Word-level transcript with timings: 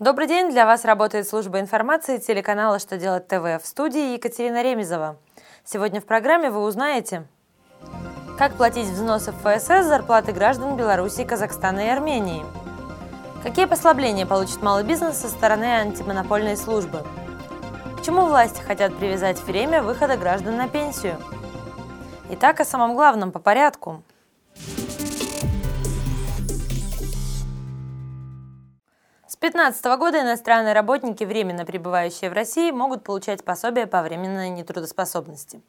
Добрый 0.00 0.28
день! 0.28 0.48
Для 0.52 0.64
вас 0.64 0.84
работает 0.84 1.26
служба 1.26 1.58
информации 1.58 2.18
телеканала 2.18 2.78
«Что 2.78 2.96
делать 2.98 3.26
ТВ» 3.26 3.60
в 3.60 3.66
студии 3.66 4.12
Екатерина 4.12 4.62
Ремезова. 4.62 5.16
Сегодня 5.64 6.00
в 6.00 6.04
программе 6.04 6.50
вы 6.50 6.62
узнаете, 6.62 7.24
как 8.38 8.52
платить 8.52 8.86
взносы 8.86 9.32
в 9.32 9.38
ФСС 9.42 9.88
зарплаты 9.88 10.30
граждан 10.30 10.76
Беларуси, 10.76 11.24
Казахстана 11.24 11.80
и 11.80 11.88
Армении, 11.88 12.46
какие 13.42 13.64
послабления 13.64 14.24
получит 14.24 14.62
малый 14.62 14.84
бизнес 14.84 15.16
со 15.16 15.28
стороны 15.28 15.64
антимонопольной 15.64 16.56
службы, 16.56 17.02
к 17.98 18.02
чему 18.04 18.26
власти 18.26 18.60
хотят 18.60 18.96
привязать 18.96 19.42
время 19.42 19.82
выхода 19.82 20.16
граждан 20.16 20.56
на 20.56 20.68
пенсию. 20.68 21.16
Итак, 22.30 22.60
о 22.60 22.64
самом 22.64 22.94
главном 22.94 23.32
по 23.32 23.40
порядку– 23.40 24.04
2015 29.40 29.84
года 30.00 30.20
иностранные 30.20 30.74
работники, 30.74 31.22
временно 31.22 31.64
пребывающие 31.64 32.28
в 32.28 32.32
России, 32.32 32.72
могут 32.72 33.04
получать 33.04 33.44
пособие 33.44 33.86
по 33.86 34.02
временной 34.02 34.48
нетрудоспособности. 34.48 35.62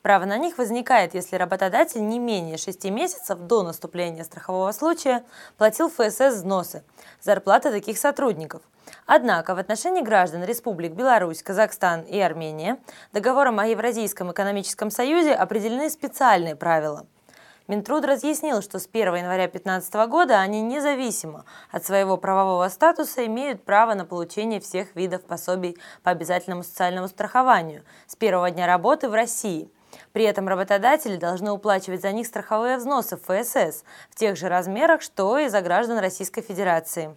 Право 0.00 0.26
на 0.26 0.38
них 0.38 0.58
возникает, 0.58 1.12
если 1.12 1.34
работодатель 1.34 2.06
не 2.06 2.20
менее 2.20 2.56
6 2.56 2.84
месяцев 2.84 3.36
до 3.40 3.64
наступления 3.64 4.22
страхового 4.22 4.70
случая 4.70 5.24
платил 5.58 5.90
ФСС 5.90 6.36
взносы, 6.36 6.84
зарплаты 7.20 7.72
таких 7.72 7.98
сотрудников. 7.98 8.62
Однако 9.06 9.56
в 9.56 9.58
отношении 9.58 10.02
граждан 10.02 10.44
республик 10.44 10.92
Беларусь, 10.92 11.42
Казахстан 11.42 12.02
и 12.02 12.20
Армения 12.20 12.78
договором 13.12 13.58
о 13.58 13.66
Евразийском 13.66 14.30
экономическом 14.30 14.92
союзе 14.92 15.34
определены 15.34 15.90
специальные 15.90 16.54
правила– 16.54 17.08
Минтруд 17.68 18.04
разъяснил, 18.04 18.62
что 18.62 18.78
с 18.78 18.86
1 18.86 19.14
января 19.16 19.48
2015 19.48 19.94
года 20.08 20.38
они 20.38 20.62
независимо 20.62 21.44
от 21.72 21.84
своего 21.84 22.16
правового 22.16 22.68
статуса 22.68 23.26
имеют 23.26 23.64
право 23.64 23.94
на 23.94 24.04
получение 24.04 24.60
всех 24.60 24.94
видов 24.94 25.22
пособий 25.24 25.76
по 26.04 26.12
обязательному 26.12 26.62
социальному 26.62 27.08
страхованию 27.08 27.82
с 28.06 28.14
первого 28.14 28.52
дня 28.52 28.68
работы 28.68 29.08
в 29.08 29.14
России. 29.14 29.68
При 30.12 30.24
этом 30.24 30.46
работодатели 30.46 31.16
должны 31.16 31.50
уплачивать 31.50 32.02
за 32.02 32.12
них 32.12 32.28
страховые 32.28 32.76
взносы 32.76 33.16
в 33.16 33.22
ФСС 33.22 33.82
в 34.10 34.14
тех 34.14 34.36
же 34.36 34.48
размерах, 34.48 35.02
что 35.02 35.36
и 35.36 35.48
за 35.48 35.60
граждан 35.60 35.98
Российской 35.98 36.42
Федерации. 36.42 37.16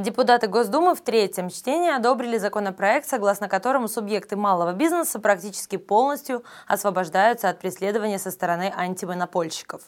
Депутаты 0.00 0.46
Госдумы 0.46 0.94
в 0.94 1.00
третьем 1.00 1.50
чтении 1.50 1.90
одобрили 1.90 2.38
законопроект, 2.38 3.08
согласно 3.08 3.48
которому 3.48 3.88
субъекты 3.88 4.36
малого 4.36 4.72
бизнеса 4.72 5.18
практически 5.18 5.74
полностью 5.74 6.44
освобождаются 6.68 7.48
от 7.48 7.58
преследования 7.58 8.20
со 8.20 8.30
стороны 8.30 8.72
антимонопольщиков. 8.72 9.82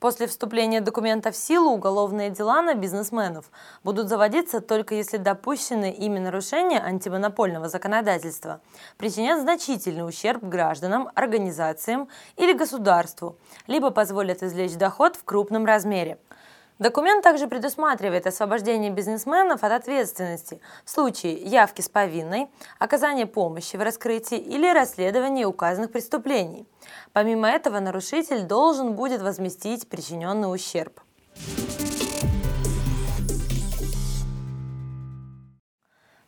После 0.00 0.26
вступления 0.26 0.80
документа 0.80 1.30
в 1.30 1.36
силу 1.36 1.72
уголовные 1.72 2.30
дела 2.30 2.62
на 2.62 2.72
бизнесменов 2.72 3.50
будут 3.84 4.08
заводиться 4.08 4.62
только 4.62 4.94
если 4.94 5.18
допущенные 5.18 5.92
ими 5.92 6.18
нарушения 6.18 6.80
антимонопольного 6.80 7.68
законодательства 7.68 8.62
причинят 8.96 9.42
значительный 9.42 10.08
ущерб 10.08 10.42
гражданам, 10.42 11.10
организациям 11.14 12.08
или 12.38 12.54
государству, 12.54 13.36
либо 13.66 13.90
позволят 13.90 14.42
извлечь 14.42 14.78
доход 14.78 15.16
в 15.16 15.24
крупном 15.24 15.66
размере– 15.66 16.16
Документ 16.78 17.22
также 17.22 17.48
предусматривает 17.48 18.26
освобождение 18.26 18.90
бизнесменов 18.90 19.62
от 19.62 19.72
ответственности 19.72 20.60
в 20.84 20.90
случае 20.90 21.34
явки 21.34 21.82
с 21.82 21.88
повинной, 21.88 22.50
оказания 22.78 23.26
помощи 23.26 23.76
в 23.76 23.82
раскрытии 23.82 24.38
или 24.38 24.72
расследовании 24.72 25.44
указанных 25.44 25.92
преступлений. 25.92 26.66
Помимо 27.12 27.48
этого, 27.48 27.78
нарушитель 27.78 28.42
должен 28.44 28.94
будет 28.94 29.20
возместить 29.20 29.88
причиненный 29.88 30.52
ущерб. 30.52 31.00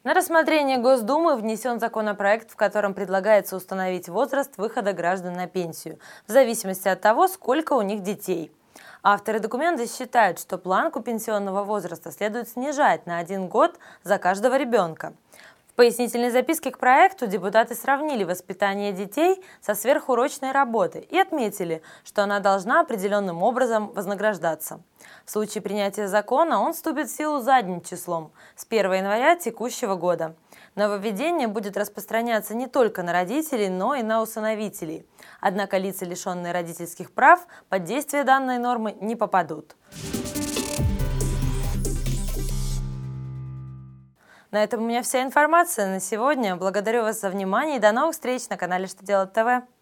На 0.04 0.12
рассмотрение 0.12 0.76
Госдумы 0.76 1.34
внесен 1.34 1.80
законопроект, 1.80 2.50
в 2.50 2.56
котором 2.56 2.92
предлагается 2.92 3.56
установить 3.56 4.10
возраст 4.10 4.58
выхода 4.58 4.92
граждан 4.92 5.32
на 5.32 5.46
пенсию, 5.46 5.98
в 6.28 6.30
зависимости 6.30 6.88
от 6.88 7.00
того, 7.00 7.26
сколько 7.26 7.72
у 7.72 7.80
них 7.80 8.02
детей– 8.02 8.52
Авторы 9.06 9.38
документа 9.38 9.86
считают, 9.86 10.38
что 10.38 10.56
планку 10.56 11.02
пенсионного 11.02 11.62
возраста 11.62 12.10
следует 12.10 12.48
снижать 12.48 13.04
на 13.04 13.18
один 13.18 13.48
год 13.48 13.78
за 14.02 14.16
каждого 14.16 14.56
ребенка. 14.56 15.12
В 15.74 15.76
пояснительной 15.76 16.30
записке 16.30 16.70
к 16.70 16.78
проекту 16.78 17.26
депутаты 17.26 17.74
сравнили 17.74 18.22
воспитание 18.22 18.92
детей 18.92 19.42
со 19.60 19.74
сверхурочной 19.74 20.52
работой 20.52 21.00
и 21.00 21.18
отметили, 21.18 21.82
что 22.04 22.22
она 22.22 22.38
должна 22.38 22.80
определенным 22.80 23.42
образом 23.42 23.88
вознаграждаться. 23.88 24.82
В 25.26 25.32
случае 25.32 25.62
принятия 25.62 26.06
закона 26.06 26.60
он 26.62 26.74
вступит 26.74 27.08
в 27.08 27.16
силу 27.16 27.40
задним 27.40 27.80
числом 27.80 28.30
с 28.54 28.64
1 28.70 28.92
января 28.92 29.34
текущего 29.34 29.96
года. 29.96 30.36
Нововведение 30.76 31.48
будет 31.48 31.76
распространяться 31.76 32.54
не 32.54 32.68
только 32.68 33.02
на 33.02 33.12
родителей, 33.12 33.68
но 33.68 33.96
и 33.96 34.04
на 34.04 34.22
усыновителей. 34.22 35.04
Однако 35.40 35.78
лица, 35.78 36.04
лишенные 36.04 36.52
родительских 36.52 37.10
прав, 37.10 37.48
под 37.68 37.82
действие 37.82 38.22
данной 38.22 38.58
нормы 38.58 38.96
не 39.00 39.16
попадут. 39.16 39.74
На 44.54 44.62
этом 44.62 44.84
у 44.84 44.86
меня 44.86 45.02
вся 45.02 45.24
информация 45.24 45.88
на 45.88 45.98
сегодня. 45.98 46.54
Благодарю 46.54 47.02
вас 47.02 47.20
за 47.20 47.28
внимание 47.28 47.78
и 47.78 47.80
до 47.80 47.90
новых 47.90 48.12
встреч 48.12 48.48
на 48.48 48.56
канале 48.56 48.86
«Что 48.86 49.04
делать 49.04 49.32
ТВ». 49.32 49.73